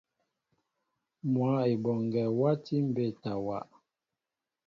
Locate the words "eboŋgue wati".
1.71-2.75